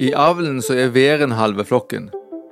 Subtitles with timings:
[0.00, 2.06] I avlen så er væren halve flokken,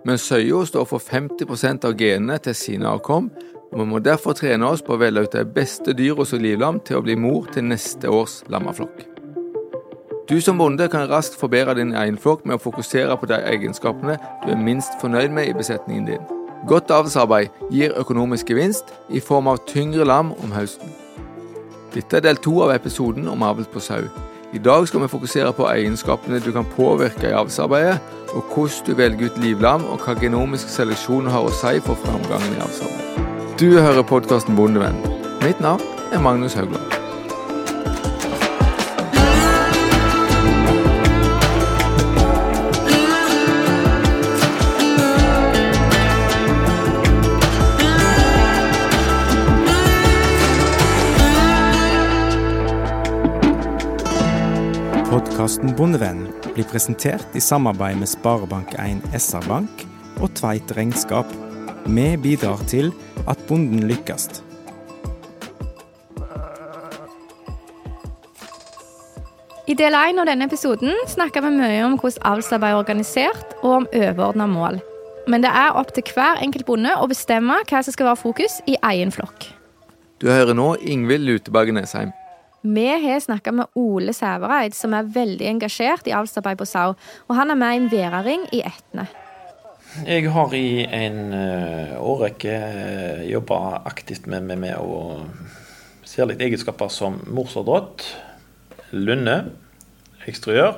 [0.04, 3.30] men søya står for 50% av genene til sine avkom,
[3.72, 6.82] og vi må derfor trene oss på å velge ut de beste dyra som livlam
[6.84, 9.00] til å bli mor til neste års lammeflokk.
[10.28, 14.20] Du som bonde kan raskt forbedre din egen flokk med å fokusere på de egenskapene
[14.44, 16.30] du er minst fornøyd med i besetningen din.
[16.68, 20.92] Godt avlsarbeid gir økonomisk gevinst i form av tyngre lam om høsten.
[21.96, 24.04] Dette er del to av episoden om avl på sau.
[24.52, 27.98] I dag skal vi fokusere på egenskapene du kan påvirke i avlsarbeidet,
[28.32, 32.56] og hvordan du velger ut livlam, og hva genomisk seleksjon har å si for framgangen
[32.56, 33.58] i avlsarbeidet.
[33.60, 35.04] Du hører podkasten Bondevenn.
[35.44, 36.97] Mitt navn er Magnus Haugland.
[55.48, 59.84] Podkasten Bondevennen blir presentert i samarbeid med Sparebank1 SR-Bank
[60.20, 61.30] og Tveit Regnskap.
[61.86, 62.90] Vi bidrar til
[63.24, 64.26] at bonden lykkes.
[69.64, 73.72] I del 1 av denne episoden snakker vi mye om hvordan avlsarbeid er organisert, og
[73.78, 74.82] om overordna mål.
[75.32, 78.60] Men det er opp til hver enkelt bonde å bestemme hva som skal være fokus
[78.68, 79.48] i egen flokk.
[80.20, 82.12] Du hører nå Ingvild Luteberg Nesheim.
[82.68, 86.96] Vi har snakka med Ole Sævereid, som er veldig engasjert i avlsarbeid på sau.
[87.28, 89.06] Og han er med i en væraring i Etne.
[90.04, 95.24] Jeg har i en uh, årrekke uh, jobba aktivt med, med, med å
[96.28, 98.04] litt egenskaper som morsordrott,
[98.92, 99.38] lunde,
[100.28, 100.76] ekstruør,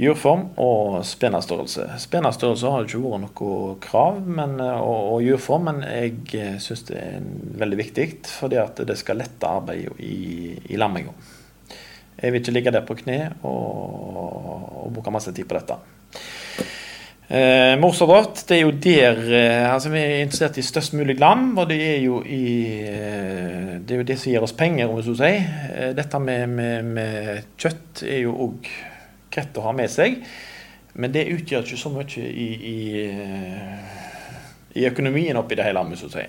[0.00, 1.86] jurform og spenastørrelse.
[2.02, 7.28] Spenastørrelse har ikke vært noe krav men, og, og jurform, men jeg syns det er
[7.62, 11.14] veldig viktig fordi at det skal lette arbeidet i, i lamminga.
[12.20, 15.78] Jeg vil ikke ligge der på kne og, og bruke masse tid på dette.
[17.24, 21.56] Eh, Morsavrat, det er jo der eh, altså Vi er interessert i størst mulig lam.
[21.58, 25.00] Og det er jo, i, eh, det, er jo det som gir oss penger, om
[25.00, 25.46] jeg så sier.
[25.72, 28.68] Eh, dette med, med, med, kjøtt er jo òg
[29.34, 30.20] greit å ha med seg.
[30.94, 32.76] Men det utgjør ikke så mye i, i,
[34.78, 36.26] i økonomien oppi det hele, jeg så si.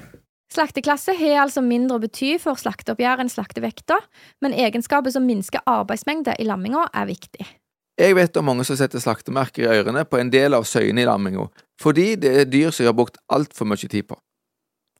[0.56, 3.98] Slakteklasse har altså mindre å bety for slakteoppgjør enn slaktevekta,
[4.46, 7.48] men egenskaper som minsker arbeidsmengde i lamminga, er viktig.
[7.96, 11.08] Jeg vet om mange som setter slaktemerker i ørene på en del av søyene i
[11.08, 11.48] lamminga,
[11.82, 14.18] fordi det er dyr som de har brukt altfor mye tid på.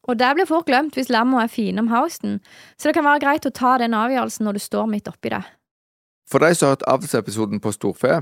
[0.06, 2.40] Og det blir fort glemt hvis lamma er fine om høsten,
[2.78, 5.42] så det kan være greit å ta den avgjørelsen når du står midt oppi det.
[6.32, 8.22] For de som har hørt avlsepisoden på storfe,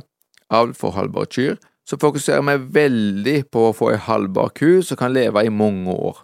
[0.51, 1.55] avl for halvbare kyr,
[1.87, 5.91] så fokuserer vi veldig på å få ei halvbar ku som kan leve i mange
[5.91, 6.21] år.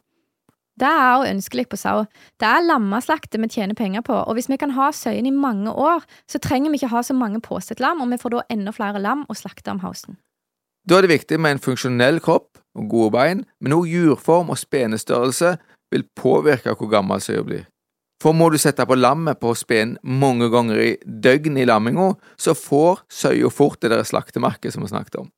[0.80, 2.06] Det er også ønskelig på sau.
[2.40, 5.72] Det er lammeslakte vi tjener penger på, og hvis vi kan ha søyen i mange
[5.72, 8.72] år, så trenger vi ikke ha så mange påsett lam, og vi får da enda
[8.76, 10.16] flere lam å slakte om høsten.
[10.88, 14.62] Da er det viktig med en funksjonell kropp og gode bein, men også jurform og
[14.62, 15.58] spenestørrelse
[15.92, 17.68] vil påvirke hvor gammel søya blir.
[18.20, 22.56] For må du sette på lammet på spen mange ganger i døgn i lamminga, så
[22.58, 25.30] får søya fort det der slaktemerket som vi snakket om.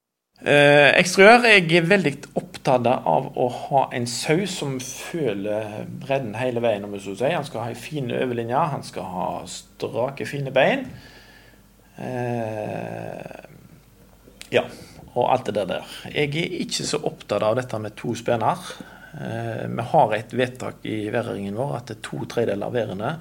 [0.42, 6.64] Eh, eksteriør Jeg er veldig opptatt av å ha en sau som føler bredden hele
[6.64, 6.84] veien.
[6.84, 7.30] om si.
[7.30, 10.88] Han skal ha en fin overlinje, han skal ha strake, fine bein.
[12.00, 13.46] Eh,
[14.52, 14.64] ja,
[15.14, 15.86] og alt det der.
[16.10, 18.58] Jeg er ikke så opptatt av dette med to spenner.
[19.14, 23.12] Eh, vi har et vedtak i værringen vår at to tredjedeler av værene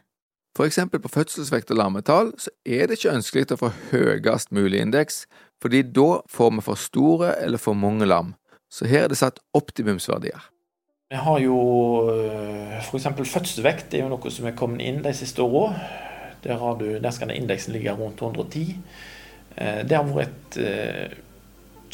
[0.57, 4.81] For eksempel på fødselsvekt og lammetall så er det ikke ønskelig å få høyest mulig
[4.81, 5.29] indeks,
[5.61, 8.33] fordi da får vi for store eller for mange lam.
[8.73, 10.56] Så her er det satt optimumsverdier.
[11.07, 11.57] Vi har jo
[12.11, 13.05] eh, f.eks.
[13.15, 15.77] fødselsvekt, det er jo noe som er kommet inn de siste åra.
[16.43, 16.59] Der,
[16.99, 18.75] der, skal indeksen ligge rundt 110.
[19.55, 21.15] Eh, det har vært et eh,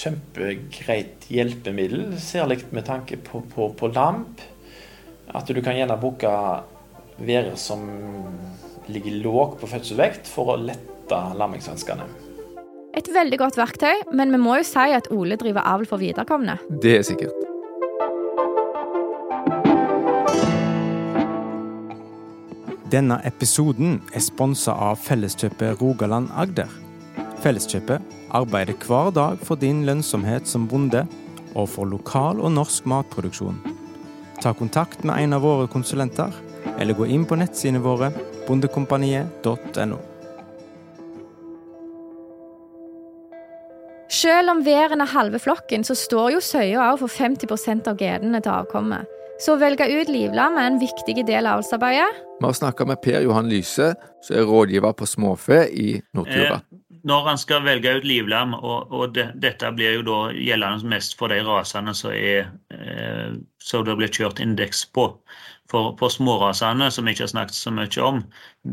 [0.00, 4.40] kjempegreit hjelpemiddel, særlig med tanke på, på, på lamp.
[5.28, 6.32] At du kan gjerne booke
[7.20, 7.84] værer som
[8.88, 12.08] ligger lågt på fødselsvekt, for å lette lammingsvanskene.
[12.96, 16.62] Et veldig godt verktøy, men vi må jo si at Ole driver avl for viderekomne.
[16.80, 17.51] Det er sikkert.
[22.92, 26.68] Denne episoden er sponsa av Felleskjøpet Rogaland Agder.
[27.40, 28.04] Felleskjøpet
[28.36, 31.06] arbeider hver dag for din lønnsomhet som bonde,
[31.56, 33.56] og for lokal og norsk matproduksjon.
[34.44, 36.36] Ta kontakt med en av våre konsulenter,
[36.76, 38.10] eller gå inn på nettsidene våre
[38.44, 40.00] bondekompaniet.no.
[44.12, 48.44] Selv om væren er halve flokken, så står jo søya òg for 50% av gedene
[48.44, 49.21] til avkommet.
[49.42, 52.20] Så å velge ut livlam er en viktig del av avlsarbeidet.
[52.38, 53.88] Vi har snakka med Per Johan Lyse,
[54.22, 56.60] som er rådgiver på småfe i Nortura.
[56.60, 60.92] Eh, når han skal velge ut livlam, og, og det, dette blir jo da gjeldende
[60.92, 65.08] mest for de rasene som er eh, som det blir kjørt indeks på.
[65.72, 68.22] For, på smårasene, som vi ikke har snakket så mye om,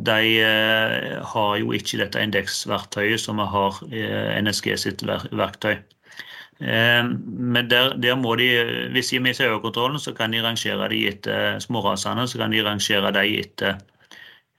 [0.06, 5.80] de eh, har jo ikke dette indeksverktøyet som vi har eh, NSG sitt verktøy.
[6.60, 8.50] Eh, men der, der, må de,
[8.92, 12.28] Hvis de mister sauekontrollen, så kan de rangere de etter smårasene.
[12.28, 13.80] Så kan de rangere de etter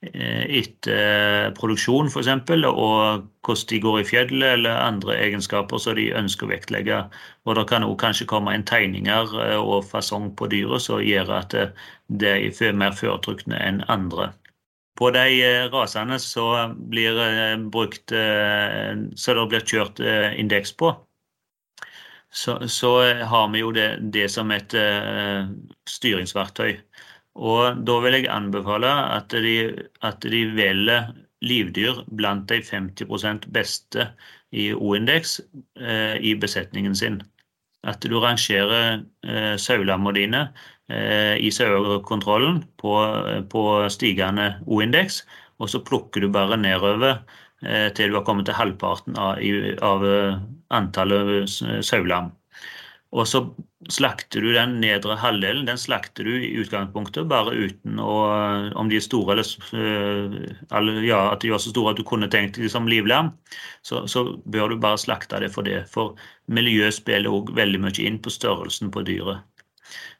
[0.00, 2.28] Eh, etter produksjon f.eks.,
[2.70, 7.00] og hvordan de går i fjellet eller andre egenskaper som de ønsker å vektlegge.
[7.44, 11.34] Og Det kan også kanskje komme inn tegninger eh, og fasong på dyret som gjør
[11.42, 11.56] at
[12.08, 14.30] de er mer foretrukne enn andre.
[14.96, 16.48] På de rasene så
[16.92, 17.20] blir
[17.72, 20.00] brukt så det blir kjørt
[20.36, 20.90] indeks på,
[22.30, 22.90] så, så
[23.26, 24.74] har vi jo det, det som et
[25.90, 26.76] styringsverktøy.
[27.40, 29.56] Og da vil jeg anbefale at de,
[30.06, 31.10] at de velger
[31.46, 34.10] livdyr blant de 50% beste
[34.52, 35.38] i O-indeks
[35.80, 37.20] uh, i besetningen sin.
[37.82, 40.40] At du rangerer eh, sauelammene dine
[40.92, 42.90] eh, i sauekontrollen på,
[43.48, 45.22] på stigende O-indeks,
[45.64, 47.22] og så plukker du bare nedover eh,
[47.60, 49.40] til du har kommet til halvparten av,
[49.84, 50.38] av eh,
[50.72, 51.50] antallet
[51.84, 52.30] sauelam.
[53.10, 53.40] Og så
[53.90, 55.64] slakter du den nedre halvdelen.
[55.66, 58.12] Den slakter du i utgangspunktet bare uten å
[58.78, 62.60] Om de er store eller, ja, at de er så store at du kunne tenkt
[62.60, 63.32] deg som livlam,
[63.82, 65.82] så, så, bør du bare slakte det for det.
[65.90, 66.14] For
[66.46, 69.42] miljøet spiller òg veldig mye inn på størrelsen på dyret.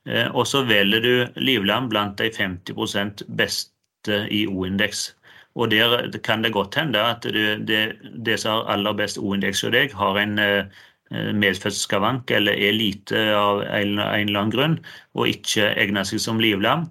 [0.09, 5.11] Eh, og så velger du livlam blant de 50% beste i O-indeks.
[5.58, 9.94] Og der kan det godt hende at det, som har aller best O-indeks hos deg,
[9.99, 10.81] har en eh,
[11.11, 14.78] medfødt skavank eller er lite av en, eller annen grunn
[15.19, 16.87] og ikke egner seg som livlam,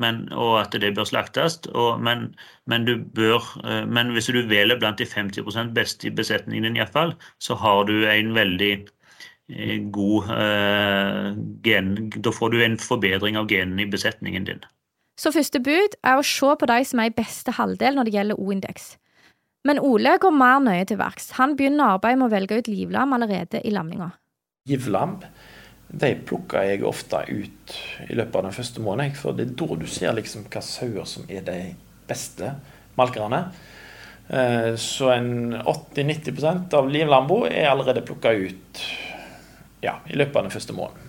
[0.00, 1.60] men, og at det bør slaktes.
[1.70, 2.26] Og, men,
[2.70, 6.86] men, bør, eh, men, hvis du velger blant de 50% beste i besetningen din, i
[6.92, 8.72] fall, så har du en veldig
[9.48, 11.28] eh, god eh,
[11.64, 14.64] gen Da får du en forbedring av genene i besetningen din.
[15.20, 18.14] Så første bud er å se på de som er i beste halvdel når det
[18.16, 18.94] gjelder O-indeks.
[19.64, 21.30] Men Ole går mer nøye til verks.
[21.38, 24.10] Han begynner arbeidet med å velge ut livlam allerede i lamninga.
[24.68, 25.20] Givlam
[25.94, 27.74] de plukker jeg ofte ut
[28.08, 29.14] i løpet av den første måneden.
[29.16, 31.58] For det er da du ser liksom hva sauer som er de
[32.08, 32.50] beste
[32.98, 33.44] malkerne.
[34.28, 38.84] Eh, så en 80-90% av livlambo er allerede plukka ut
[39.84, 41.03] ja, i løpet av den første måneden.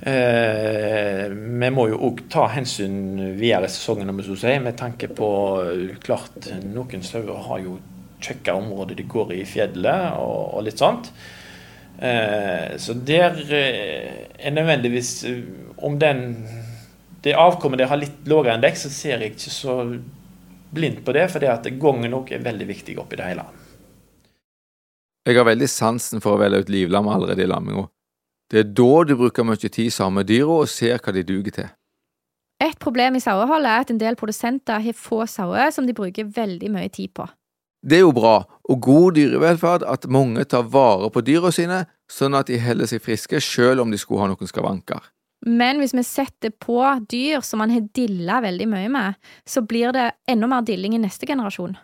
[0.00, 5.28] Eh, vi må jo òg ta hensyn videre i sesongen om si, med tanke på
[6.02, 7.78] klart Noen sauer har jo
[8.24, 11.12] kjekke områder de går i fjellet og, og litt sånt.
[11.98, 15.12] Eh, så der eh, er nødvendigvis
[15.76, 16.24] Om den
[17.24, 19.74] det avkommet der har litt lavere deg så ser jeg ikke så
[20.74, 23.46] blindt på det, for det at gangen òg er veldig viktig oppi det hele.
[25.24, 27.86] Jeg har veldig sansen for å velge ut livlam allerede i lamminga.
[28.54, 31.54] Det er da du bruker mye tid sammen med dyra og ser hva de duger
[31.56, 31.70] til.
[32.62, 36.28] Et problem i saueholdet er at en del produsenter har få sauer som de bruker
[36.36, 37.26] veldig mye tid på.
[37.84, 38.36] Det er jo bra,
[38.70, 43.02] og god dyrevelferd at mange tar vare på dyra sine, sånn at de holder seg
[43.02, 45.02] friske selv om de skulle ha noen skavanker.
[45.44, 46.78] Men hvis vi setter på
[47.10, 51.02] dyr som man har dilla veldig mye med, så blir det enda mer dilling i
[51.02, 51.74] neste generasjon.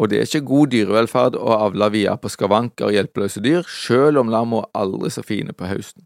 [0.00, 4.24] Og det er ikke god dyrevelferd å avle via på skavanker og hjelpeløse dyr, selv
[4.24, 6.02] om lam er aldri så fine på høsten.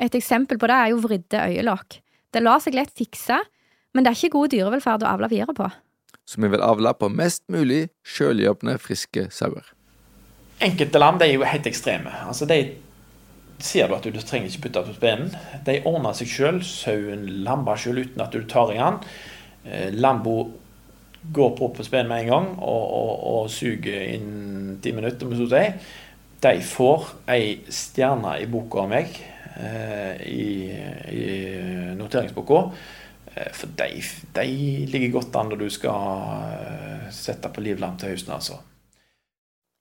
[0.00, 1.98] Et eksempel på det er jo vridde øyelokk.
[2.32, 3.36] Det lar seg lett fikse,
[3.92, 5.68] men det er ikke god dyrevelferd å avle videre på.
[6.24, 9.66] Så vi vil avle på mest mulig selvhjulpne, friske sauer.
[10.62, 12.12] Enkelte lam er jo helt ekstreme.
[12.24, 12.60] Altså de
[13.62, 15.32] ser du at du trenger ikke putte på spenen.
[15.66, 16.60] De ordner seg sjøl.
[16.66, 19.00] Sauen lammer sjøl uten at du tar i den.
[19.66, 20.36] Eh, Lambo
[21.22, 25.36] går på på spenn med en gang og, og, og suger inn ti minutter, om
[25.36, 25.66] så å si.
[26.42, 29.14] De får ei stjerne i boka av meg,
[29.62, 30.46] eh, i,
[31.14, 31.26] i
[31.98, 32.64] noteringsboka.
[33.34, 34.02] Eh, for de,
[34.34, 34.46] de,
[34.90, 36.26] ligger godt an når du skal
[36.58, 38.58] eh, sette på livlam til høsten, altså.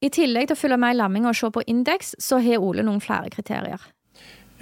[0.02, 2.86] I tillegg til å følge med i lamminga og se på indeks, så har Ole
[2.86, 3.82] noen flere kriterier.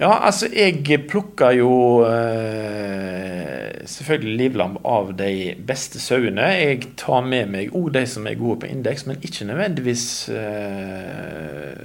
[0.00, 0.80] Ja, altså jeg
[1.10, 1.72] plukker jo
[2.08, 6.46] eh, selvfølgelig livlam av de beste sauene.
[6.56, 11.84] Jeg tar med meg òg de som er gode på indeks, men ikke nødvendigvis eh,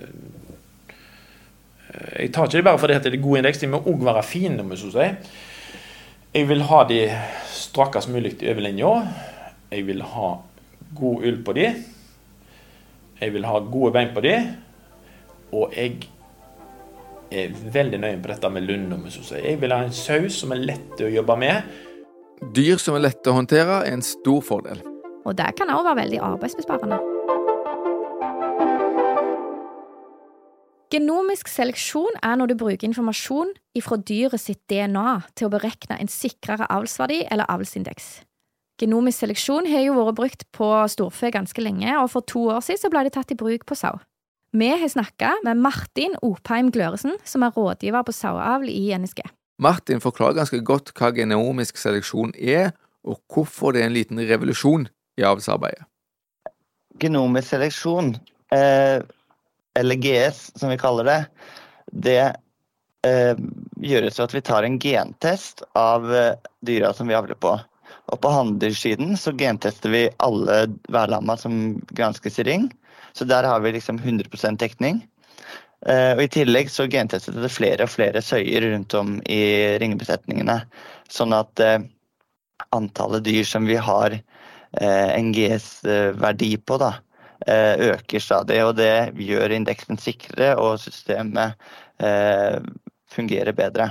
[2.15, 4.63] Jeg tar ikke det bare fordi det er gode indeks, de må òg være fine,
[4.63, 5.11] om jeg si.
[6.35, 7.03] Jeg vil ha de
[7.51, 8.95] strakkest mulig i overlinja.
[9.71, 10.33] Jeg vil ha
[10.95, 11.67] god ull på de.
[13.19, 14.35] Jeg vil ha gode bein på de.
[15.51, 15.99] Og jeg
[17.35, 19.13] er veldig nøye på dette med lundnummer.
[19.35, 21.75] Jeg vil ha en saus som er lett å jobbe med.
[22.55, 24.81] Dyr som er lette å håndtere, er en stor fordel.
[25.25, 27.01] Og det kan også være veldig arbeidsbesparende.
[30.93, 33.49] Genomisk seleksjon er når du bruker informasjon
[33.83, 38.21] fra dyret sitt DNA til å berekne en sikrere avlsverdi eller avlsindeks.
[38.79, 42.93] Genomisk seleksjon har jo vært brukt på storfe ganske lenge, og for to år siden
[42.93, 43.97] ble det tatt i bruk på sau.
[44.57, 49.19] Vi har snakka med Martin Opheim Gløresen, som er rådgiver på saueavl i NSG.
[49.59, 52.69] Martin forklarer ganske godt hva genomisk seleksjon er,
[53.03, 54.85] og hvorfor det er en liten revolusjon
[55.19, 55.83] i avlsarbeidet.
[57.03, 58.13] Genomisk seleksjon,
[58.55, 59.03] eh,
[59.75, 61.19] eller GS som vi kaller det,
[62.07, 62.23] det
[63.03, 63.35] eh,
[63.83, 66.31] gjøres ved at vi tar en gentest av eh,
[66.63, 67.57] dyra som vi avler på.
[68.07, 72.71] Og på handelssiden så gentester vi alle værlamma som granskes i ring.
[73.15, 75.05] Så der har vi liksom 100 dekning.
[75.85, 79.41] Eh, og I tillegg så gentestet det flere og flere søyer rundt om i
[79.81, 80.59] ringbesetningene.
[81.11, 81.83] Sånn at eh,
[82.75, 86.95] antallet dyr som vi har eh, en GS-verdi på, da,
[87.45, 88.61] øker stadig.
[88.65, 91.59] Og det gjør indeksen sikrere, og systemet
[93.11, 93.89] fungerer bedre.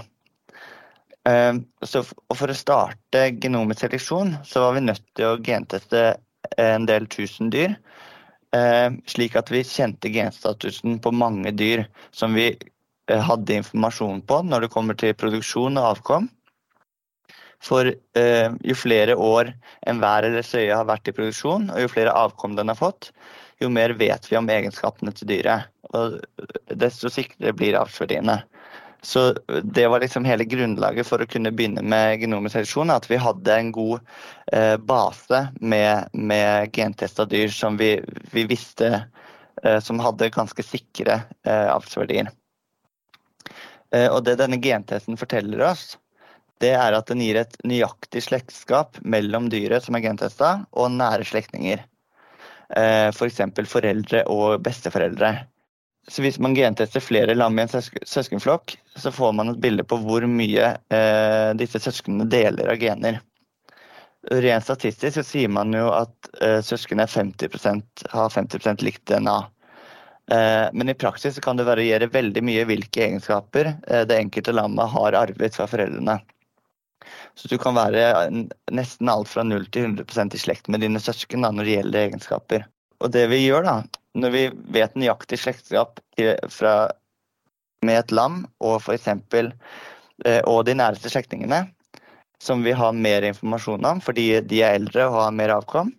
[1.86, 6.02] Så for å starte genomisk seleksjon, så var vi nødt til å genteste
[6.60, 7.76] en del tusen dyr.
[8.54, 14.40] Eh, slik at vi kjente genstatusen på mange dyr som vi eh, hadde informasjon på
[14.46, 16.28] når det kommer til produksjon og avkom.
[17.64, 19.54] For eh, jo flere år
[19.88, 23.10] enhver eller søye har vært i produksjon, og jo flere avkom den har fått,
[23.62, 25.70] jo mer vet vi om egenskapene til dyret.
[25.94, 26.20] Og
[26.68, 28.42] desto sikrere blir avlsverdiene.
[29.04, 32.92] Så det var liksom hele grunnlaget for å kunne begynne med genomisk seleksjon.
[32.94, 34.00] At vi hadde en god
[34.52, 37.98] eh, base med, med gentesta dyr som vi,
[38.32, 38.88] vi visste
[39.62, 42.32] eh, som hadde ganske sikre eh, avlsverdier.
[43.92, 45.98] Eh, og det denne gentesten forteller oss,
[46.64, 51.26] det er at den gir et nøyaktig slektskap mellom dyret som er gentesta, og nære
[51.28, 51.84] slektninger.
[52.72, 53.42] Eh, F.eks.
[53.52, 55.36] For foreldre og besteforeldre.
[56.08, 59.96] Så hvis man gentester flere lam i en søskenflokk, så får man et bilde på
[60.02, 63.22] hvor mye eh, disse søsknene deler av gener.
[64.30, 69.38] Rent statistisk så sier man jo at eh, søsken 50% har 50% likt DNA.
[70.32, 74.92] Eh, men i praksis kan det variere veldig mye hvilke egenskaper eh, det enkelte lammet
[74.92, 76.20] har arvet fra foreldrene.
[77.34, 78.30] Så du kan være
[78.72, 82.06] nesten alt fra 0 til 100% i slekt med dine søsken da, når det gjelder
[82.06, 82.64] egenskaper.
[83.04, 83.76] Og det vi gjør da,
[84.14, 84.42] når vi
[84.76, 85.98] vet nøyaktig slektskap
[86.52, 86.74] fra,
[87.84, 89.08] med et lam og f.eks.
[89.10, 91.64] Eh, og de næreste slektningene,
[92.42, 95.92] som vi har mer informasjon om fordi de er eldre og har mer avkom,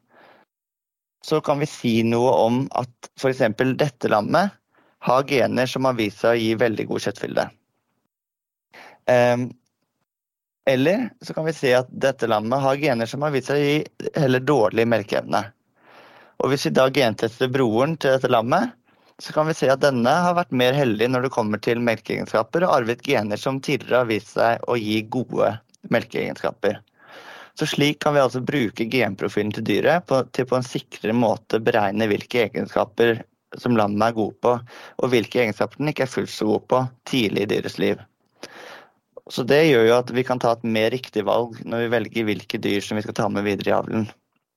[1.25, 3.43] så kan vi si noe om at f.eks.
[3.75, 4.53] dette lammet
[5.05, 7.45] har gener som har vist seg å gi veldig god kjøttfylde.
[10.65, 13.65] Eller så kan vi si at dette lammet har gener som har vist seg å
[13.65, 15.43] gi heller dårlig melkeevne.
[16.43, 18.73] Og hvis vi da gentester broren til dette lammet,
[19.19, 22.65] så kan vi se at denne har vært mer heldig når det kommer til melkeegenskaper,
[22.67, 25.53] og arvet gener som tidligere har vist seg å gi gode
[25.93, 26.81] melkeegenskaper.
[27.55, 31.61] Så slik kan vi altså bruke genprofilen til dyret på, til på en sikrere måte
[31.63, 33.21] beregne hvilke egenskaper
[33.61, 34.57] som lammet er god på,
[34.99, 38.03] og hvilke egenskaper den ikke er fullt så god på tidlig i dyrets liv.
[39.31, 42.27] så det gjør jo at vi kan ta et mer riktig valg når vi velger
[42.27, 44.09] hvilke dyr som vi skal ta med videre i avlen.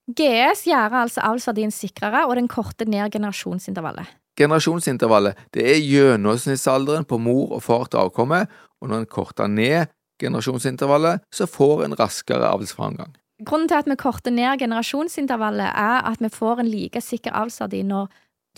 [0.08, 4.08] GS gjør altså avlsverdien sikrere, og den korter ned generasjonsintervallet.
[4.38, 8.48] Generasjonsintervallet det er gjennomsnittsalderen på mor og far til avkommet,
[8.80, 9.90] og når en korter ned
[10.22, 13.12] generasjonsintervallet, så får en raskere avlsframgang.
[13.44, 17.84] Grunnen til at vi korter ned generasjonsintervallet, er at vi får en like sikker avlsverdi
[17.86, 18.08] når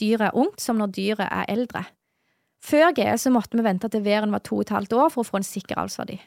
[0.01, 1.85] dyret er ungt som når dyret er eldre.
[2.65, 5.25] Før GS så måtte vi vente til væren var to og et halvt år for
[5.25, 6.21] å få en sikker avlsverdi.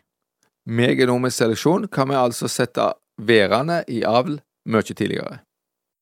[0.66, 4.40] Med genomisk seleksjon kan vi altså sette værene i avl
[4.70, 5.40] mye tidligere.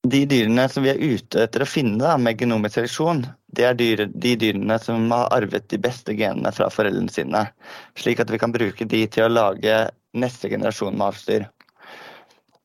[0.08, 3.22] De dyrene som vi er ute etter å finne med genomisk seleksjon,
[3.54, 7.44] det er dyre, de dyrene som har arvet de beste genene fra foreldrene sine,
[8.00, 9.76] slik at vi kan bruke de til å lage
[10.18, 11.46] neste generasjon med avlsdyr.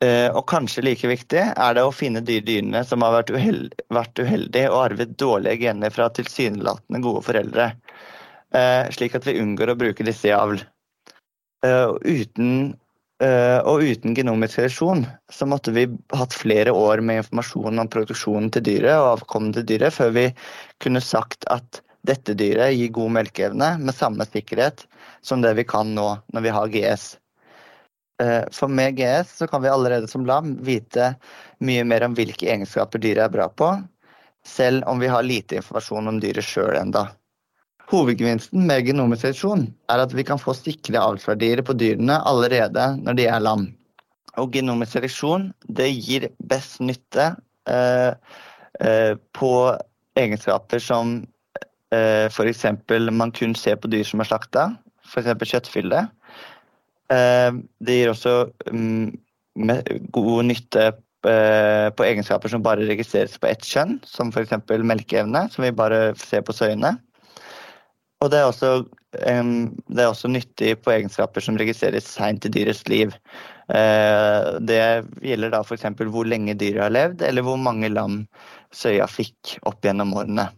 [0.05, 3.77] Eh, og kanskje like viktig er det å finne de dyrene som har vært, uheld,
[3.93, 7.71] vært uheldige og arvet dårlige gener fra tilsynelatende gode foreldre,
[8.53, 10.61] eh, slik at vi unngår å bruke disse i avl.
[11.65, 12.77] Eh, uten,
[13.17, 18.67] og uten genomisk seleksjon så måtte vi hatt flere år med informasjon om produksjonen til
[18.67, 20.25] dyret og avkommet til dyret før vi
[20.85, 24.85] kunne sagt at dette dyret gir god melkeevne med samme sikkerhet
[25.25, 27.07] som det vi kan nå når vi har GS.
[28.23, 31.15] Eh, for med GS så kan vi allerede som lam vite
[31.65, 33.73] mye mer om hvilke egenskaper dyret er bra på,
[34.47, 37.09] selv om vi har lite informasjon om dyret sjøl enda.
[37.87, 43.27] Hovedgevinsten med genomisk er at vi kan få sikre avlsverdier på dyrene allerede når de
[43.31, 43.69] er lam.
[44.37, 44.99] Og genomisk
[45.79, 47.37] det gir best nytte
[47.71, 48.13] eh,
[48.81, 49.53] eh, på
[50.19, 51.21] egenskaper som
[51.95, 52.67] eh, f.eks.
[53.13, 54.67] man kun ser på dyr som er slakta,
[55.07, 55.33] f.eks.
[55.47, 56.09] kjøttfylle.
[57.15, 57.51] Eh,
[57.87, 59.15] det gir også mm,
[60.11, 64.59] god nytte eh, på egenskaper som bare registreres på ett kjønn, som f.eks.
[64.83, 66.97] melkeevne, som vi bare ser på søyene.
[68.25, 68.71] Og det er, også,
[69.13, 73.13] det er også nyttig på egenskaper som registreres seint i dyrets liv.
[73.69, 74.81] Uh, det
[75.27, 75.85] gjelder da f.eks.
[76.09, 78.23] hvor lenge dyret har levd, eller hvor mange lam
[78.73, 80.49] søya fikk opp gjennom årene.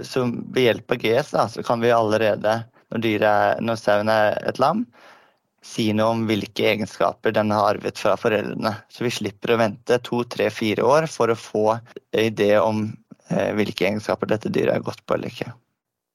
[0.00, 0.22] Så
[0.54, 2.52] ved hjelp av GS da, så kan vi allerede
[2.92, 4.84] når, dyret, når sauen er et lam,
[5.66, 8.76] si noe om hvilke egenskaper den har arvet fra foreldrene.
[8.92, 11.66] Så vi slipper å vente to, tre, fire år for å få
[12.14, 12.86] idé om
[13.28, 15.50] hvilke egenskaper dette dyret er godt på eller ikke.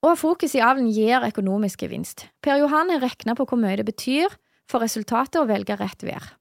[0.02, 2.26] Å ha fokus i avlen gir økonomisk gevinst.
[2.42, 4.34] Per Johan har regna på hvor mye det betyr
[4.72, 6.32] for resultatet å velge rett vær.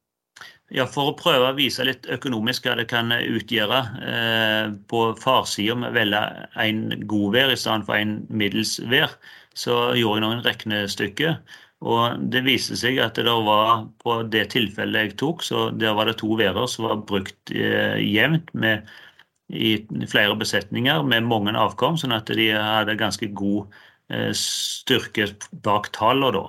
[0.73, 5.75] Ja, For å prøve å vise litt økonomisk hva det kan utgjøre eh, på farsida
[5.77, 6.21] med å velge
[6.63, 9.17] en god vær i stedet for en middels vær,
[9.59, 11.37] så gjorde jeg noen regnestykker.
[11.91, 16.09] Og det viste seg at det var på det tilfellet jeg tok, så der var
[16.09, 18.87] det to værer som var brukt eh, jevnt med,
[19.51, 19.75] i
[20.11, 23.75] flere besetninger med mange avkom, sånn at de hadde ganske god
[24.13, 25.33] eh, styrke
[25.67, 26.47] bak tallene da.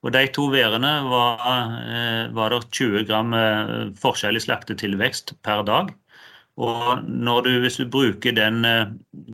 [0.00, 1.40] Og De to værene var,
[1.84, 5.92] eh, var det 20 gram forskjell forskjellig slaktetilvekst per dag.
[6.60, 7.04] Og
[7.44, 8.90] du, hvis du bruker den, eh,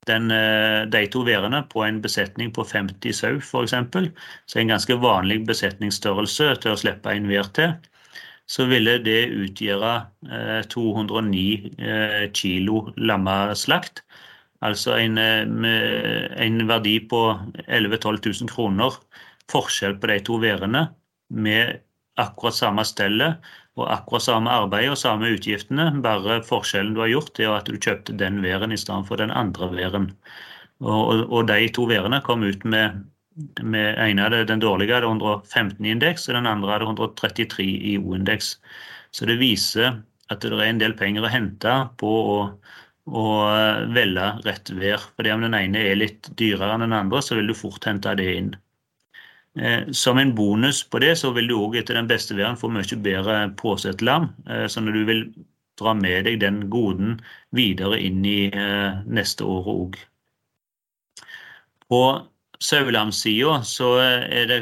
[0.06, 3.74] den, eh, de to værene på en besetning på 50 sau f.eks.,
[4.46, 7.74] så er en ganske vanlig besetningsstørrelse til å slippe en vær til,
[8.46, 9.92] så ville det utgjøre
[10.70, 11.46] 209
[11.82, 14.04] eh, kilo lammeslakt.
[14.64, 17.22] Altså en, en verdi på
[17.66, 18.94] 11 000-12 000 kroner
[19.52, 20.86] forskjell på de to værene
[21.28, 21.80] med
[22.20, 23.42] akkurat samme stellet
[23.76, 25.90] og akkurat samme arbeid og samme utgiftene.
[26.04, 29.34] Bare forskjellen du har gjort, er at du kjøpte den væren i stedet for den
[29.34, 30.10] andre væren.
[30.80, 33.04] Og, og, de to værene kom ut med,
[33.62, 37.96] med ene hadde den dårlige hadde 115 i indeks, og den andre hadde 133 i
[38.00, 38.56] O-indeks.
[39.12, 40.00] Så det viser
[40.32, 42.38] at det er en del penger å hente på å,
[43.06, 43.24] å
[43.94, 45.04] velge rett vær.
[45.16, 48.14] Fordi om den ene er litt dyrere enn den andre, så vil du fort hente
[48.18, 48.54] det inn.
[49.56, 52.68] Eh, som en bonus på det, så vil du òg etter den beste væren få
[52.72, 54.30] mye bedre påsett lam.
[54.48, 55.22] Eh, så når du vil
[55.80, 57.18] dra med deg den goden
[57.56, 59.98] videre inn i eh, neste år òg.
[61.86, 62.02] På
[62.62, 63.90] sauelamssida så
[64.48, 64.60] det,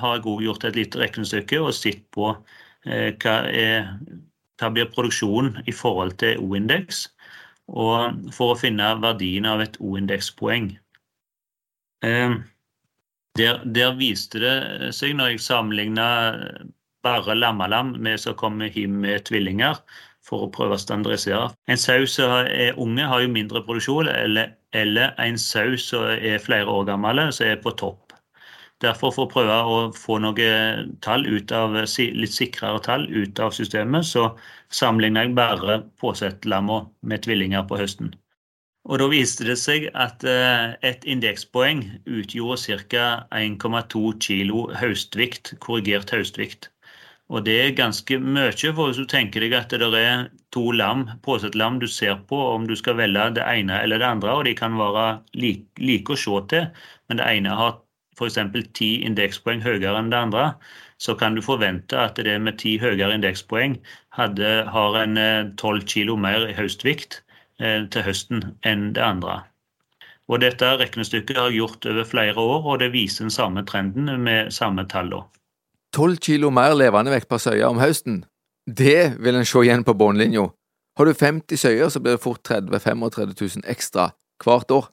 [0.00, 2.30] har jeg gjort et lite regnestykke og sett på
[2.84, 3.90] hva, er,
[4.60, 7.06] hva blir produksjonen i forhold til O-indeks,
[7.66, 10.74] for å finne verdien av et O-indekspoeng.
[12.04, 14.56] Der, der, viste det
[14.94, 16.08] seg, når jeg sammenligna
[17.04, 19.80] bare lammelam med som kommer hjem med tvillinger,
[20.24, 21.50] for å prøve å standardisere.
[21.68, 26.42] En sau som er unge, har jo mindre produksjon, eller, eller en sau som er
[26.42, 28.00] flere år gammel, som er på topp.
[28.82, 33.54] Derfor, for å prøve å få noen tall ut av, litt sikrere tall ut av
[33.56, 34.32] systemet, så
[34.74, 38.12] sammenligner jeg bare påsettlamma med tvillinger på høsten.
[38.84, 43.06] Og Da viste det seg at eh, et indekspoeng utgjorde ca.
[43.32, 46.68] 1,2 kg høstvikt, korrigert høstvikt.
[47.32, 51.06] Og det er ganske mye, for hvis du tenker deg at det er to lam,
[51.24, 54.52] påsett-lam du ser på om du skal velge det ene eller det andre, og de
[54.58, 56.68] kan være like, like å se til,
[57.08, 57.78] men det ene har
[58.18, 58.38] f.eks.
[58.76, 60.44] ti indekspoeng høyere enn det andre,
[60.98, 63.78] så kan du forvente at det med ti høyere indekspoeng
[64.18, 65.18] har en
[65.56, 67.22] 12 kilo mer i høstvikt
[67.58, 69.40] eh, til høsten enn det andre.
[70.28, 74.12] Og Dette regnestykket har jeg gjort over flere år, og det viser den samme trenden
[74.24, 75.26] med samme tallene.
[75.94, 78.24] 12 kilo mer levende vekt per søye om høsten.
[78.66, 80.48] Det vil en se igjen på bunnlinja.
[80.98, 84.10] Har du 50 søyer, så blir det fort 30 35 000 ekstra
[84.42, 84.90] hvert år.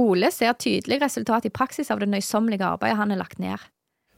[0.00, 3.60] Ole ser tydelig resultat i praksis av det nøysommelige arbeidet han har lagt ned.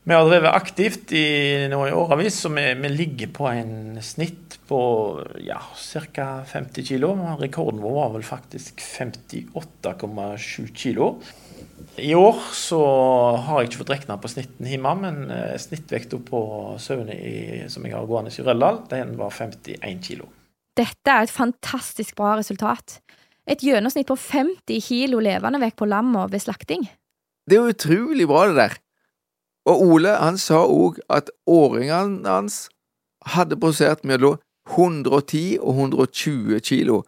[0.04, 1.24] Vi har drevet aktivt i,
[1.72, 4.80] noen i årevis, så vi, vi, ligger på en snitt på
[5.40, 5.62] ja,
[6.12, 6.26] ca.
[6.44, 7.06] 50 kg.
[7.40, 11.00] Rekorden vår var vel faktisk 58,7 kg.
[12.00, 12.80] I år så
[13.46, 16.40] har jeg ikke fått regna på snitten hjemme, men eh, snittvekta på
[16.82, 20.28] sauene som jeg har gående i Røldal, den var 51 kilo.
[20.74, 22.98] Dette er et fantastisk bra resultat.
[23.46, 26.88] Et gjennomsnitt på 50 kilo levende vekk på lamma ved slakting.
[27.46, 28.78] Det er jo utrolig bra, det der.
[29.70, 32.66] Og Ole han sa òg at åringene hans
[33.34, 34.40] hadde produsert mellom
[34.72, 37.02] 110 og 120 kilo.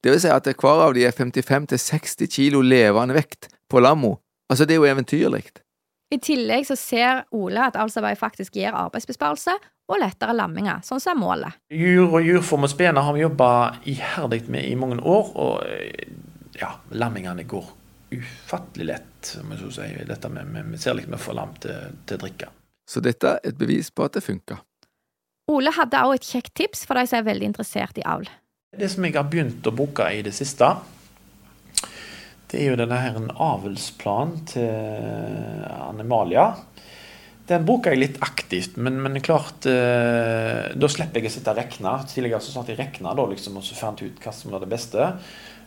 [0.00, 4.16] Det vil si at hver av de er 55–60 kilo levende vekt på lammo.
[4.50, 5.44] Altså, det er jo eventyrlig.
[6.10, 9.52] I tillegg så ser Ole at avlsarbeid faktisk gir arbeidsbesparelse
[9.90, 11.60] og lettere lamminger, sånn som er målet.
[11.70, 13.50] Jur og jurform og spener har vi jobba
[13.90, 17.68] iherdig med i mange år, og ja, lammingene går
[18.10, 19.36] ufattelig lett.
[19.40, 22.50] om jeg si, dette med, med, med Særlig med å få lam til, til drikke.
[22.90, 24.64] Så dette er et bevis på at det funker.
[25.50, 28.26] Ole hadde også et kjekt tips for de som er veldig interessert i avl.
[28.70, 30.68] Det som jeg har begynt å bruke i det siste,
[32.50, 36.52] det er jo denne her en avlsplan til Animalia.
[37.50, 41.58] Den bruker jeg litt aktivt, men, men klart eh, Da slipper jeg å sitte og
[41.58, 41.96] regne.
[42.12, 45.10] Tidligere så satt jeg regna liksom, og så fant ut hva som var det beste.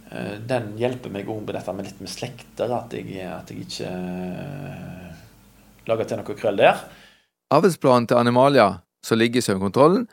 [0.07, 3.67] Eh, den hjelper meg òg med dette med litt med slekter, at jeg, at jeg
[3.67, 5.13] ikke eh,
[5.91, 6.87] lager til noe krøll der.
[7.51, 10.07] Avlsplanen til Animalia, som ligger i søvnkontrollen,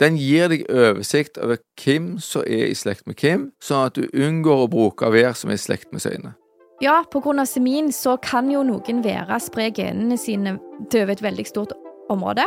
[0.00, 4.06] den gir deg oversikt over hvem som er i slekt med hvem, sånn at du
[4.16, 6.34] unngår å bruke hver som er i slekt med søyne.
[6.80, 7.44] Ja, pga.
[7.44, 10.56] semin så kan jo noen være spre genene sine
[10.94, 11.74] over et veldig stort
[12.08, 12.46] område,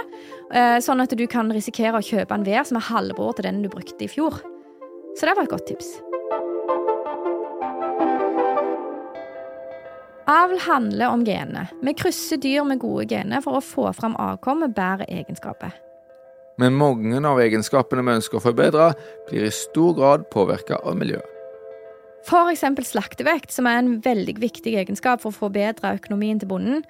[0.51, 3.61] eh, sånn at du kan risikere å kjøpe en vær som er halvbror til den
[3.61, 4.41] du brukte i fjor.
[5.15, 6.01] Så det var et godt tips.
[10.25, 11.67] Avl handler om genene.
[11.83, 15.75] Vi krysser dyr med gode gener for å få fram avkom med bedre egenskaper.
[16.61, 18.91] Men mange av egenskapene vi ønsker å forbedre,
[19.29, 21.29] blir i stor grad påvirka av miljøet.
[22.23, 22.63] F.eks.
[22.87, 26.85] slaktevekt, som er en veldig viktig egenskap for å forbedre økonomien til bonden.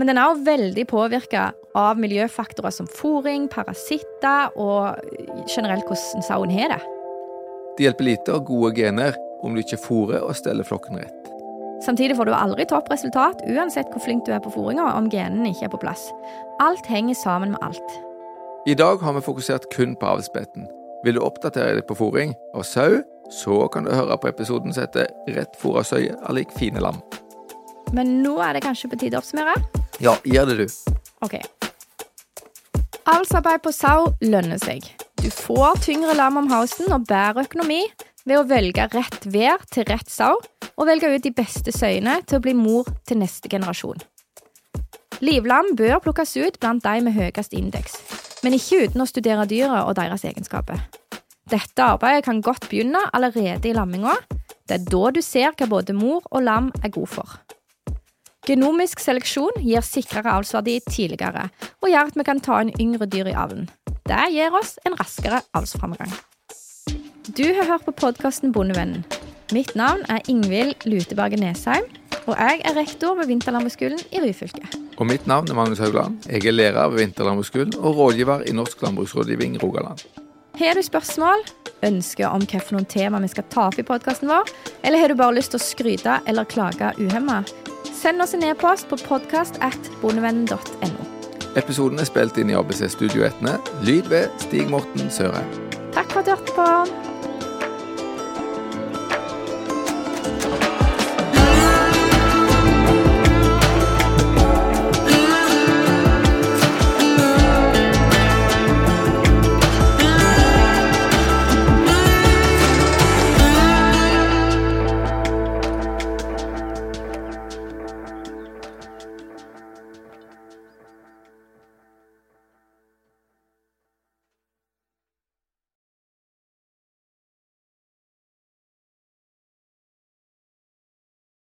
[0.00, 4.96] Men den er også veldig påvirka av miljøfaktorer som fòring, parasitter og
[5.52, 6.80] generelt hvordan sauen har det.
[7.76, 11.28] Det hjelper lite å ha gode gener om du ikke fôrer og steller flokken rett.
[11.84, 15.66] Samtidig får du aldri toppresultat uansett hvor flink du er på fôringa om genene ikke
[15.66, 16.06] er på plass.
[16.62, 17.96] Alt henger sammen med alt.
[18.66, 20.68] I dag har vi fokusert kun på avlsbeten.
[21.02, 23.00] Vil du oppdatere deg på fòring av sau,
[23.34, 27.02] så kan du høre på episoden som heter 'Rett av søye er lik fine lam'.
[27.92, 29.54] Men nå er det kanskje på tide å oppsummere?
[29.98, 30.94] Ja, gjør det, du.
[31.22, 31.34] Ok.
[33.06, 34.86] Avlsarbeid på sau lønner seg.
[35.16, 37.82] Du får tyngre lam om halsen og bedre økonomi
[38.24, 40.38] ved å velge rett vær til rett sau
[40.76, 43.98] og velge ut de beste søyene til å bli mor til neste generasjon.
[45.20, 47.94] Livlam bør plukkes ut blant de med høyest indeks,
[48.42, 50.82] men ikke uten å studere dyret og deres egenskaper.
[51.50, 54.14] Dette arbeidet kan godt begynne allerede i lamminga.
[54.68, 57.34] Det er da du ser hva både mor og lam er god for.
[58.46, 61.46] Genomisk seleksjon gir sikrere avlsverdi tidligere,
[61.78, 63.68] og gjør at vi kan ta inn yngre dyr i avlen.
[64.08, 66.10] Det gir oss en raskere avlsframgang.
[67.36, 69.04] Du har hørt på podkasten Bondevennen.
[69.54, 71.86] Mitt navn er Ingvild Luteberget Nesheim,
[72.26, 74.66] og jeg er rektor ved Vinterlandbruksskolen i Ryfylke.
[74.96, 76.20] Og mitt navn er Magnus Haugland.
[76.28, 79.98] Jeg er lærer ved Vinterlandbruksskolen og rådgiver i Norsk landbruksrådgivning Rogaland.
[80.58, 81.38] Har du spørsmål,
[81.82, 84.50] ønsker om hvilke tema vi skal ta opp i podkasten vår,
[84.84, 87.42] eller har du bare lyst til å skryte eller klage uhemma,
[87.90, 91.08] send oss en e-post på podkast.bondevennen.no.
[91.56, 93.58] Episoden er spilt inn i ABC Studio Etne.
[93.84, 95.48] Lyd ved Stig Morten Sørheim.
[95.92, 97.01] Takk for at du hørte på.